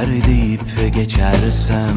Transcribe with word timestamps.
kader 0.00 0.26
deyip 0.26 0.94
geçersem 0.94 1.96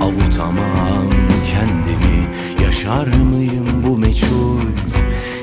Avutamam 0.00 1.10
kendimi. 1.52 2.26
Yaşar 2.64 3.06
mıyım 3.06 3.84
bu 3.86 3.98
meçhul 3.98 4.60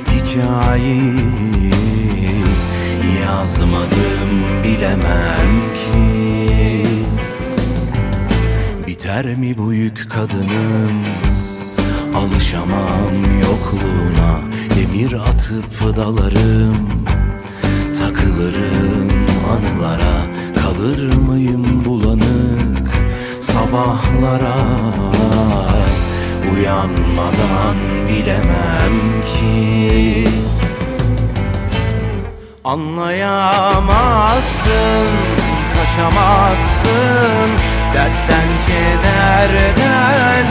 hikayeyi? 0.08 1.24
Yazmadım 3.22 4.30
bilemem 4.64 5.74
ki. 5.74 6.86
Biter 8.88 9.36
mi 9.36 9.58
bu 9.58 9.74
yük 9.74 10.10
kadınım? 10.10 11.06
Alışamam 12.16 13.14
yokluğuna. 13.42 14.42
Demir 14.76 15.14
atıp 15.14 15.96
dalarım 15.96 17.02
Uyanmadan 26.54 27.78
bilemem 28.08 29.22
ki. 29.22 30.28
Anlayamazsın, 32.64 35.08
kaçamazsın 35.76 37.50
Dertten 37.94 38.50
kederden 38.68 40.46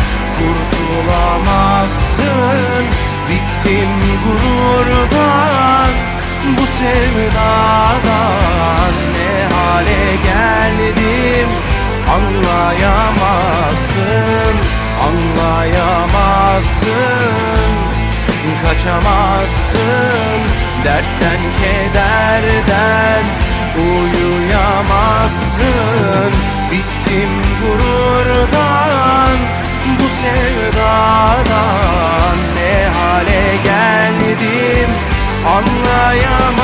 Anlayamazsın, 16.61 17.73
kaçamazsın. 18.63 20.41
Dertten 20.85 21.41
kederden 21.61 23.25
uyuyamazsın. 23.77 26.33
Bittim 26.71 27.33
gururdan 27.63 29.37
bu 30.01 30.07
sevdadan. 30.21 32.39
Ne 32.57 32.75
hale 32.89 33.45
geldim 33.65 34.91
anlayamazsın 35.47 36.60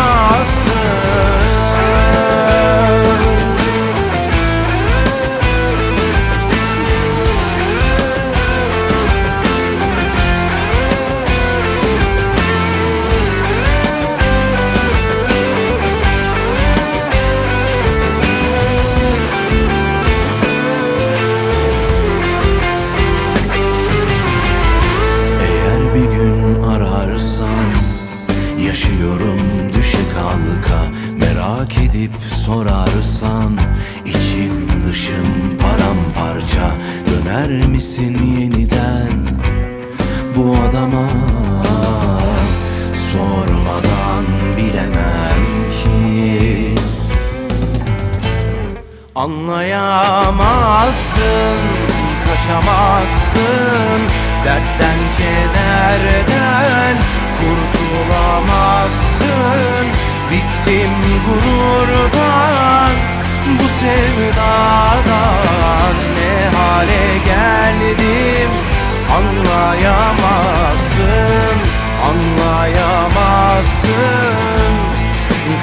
Merak 31.67 31.79
edip 31.89 32.15
sorarsan 32.45 33.59
içim 34.05 34.69
dışım 34.89 35.59
paramparça. 35.59 36.71
Döner 37.11 37.67
misin 37.67 38.19
yeniden 38.39 39.29
bu 40.37 40.57
adama? 40.69 41.09
Sormadan 43.13 44.25
bilemem 44.57 45.71
ki. 45.71 46.75
Anlayamazsın, 49.15 51.61
kaçamazsın. 52.27 54.01
Dertten 54.45 54.99
kederden 55.19 56.36
sevdadan 64.07 65.97
Ne 66.17 66.35
hale 66.57 67.07
geldim? 67.25 68.51
Anlayamazsın 69.17 71.57
Anlayamazsın. 72.11 74.75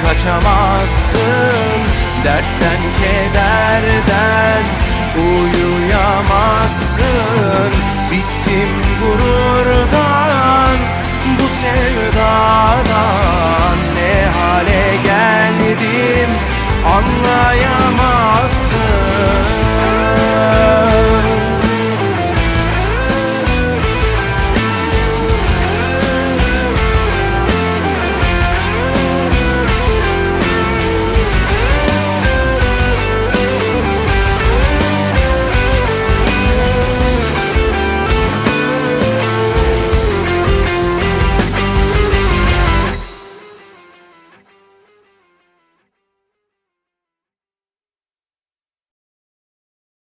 Kaçamazsın 0.06 1.78
dertten 2.24 2.82
kederden 3.00 4.62
Uyuyamazsın. 5.16 7.72
Bittim 8.10 8.72
sevda 9.00 9.43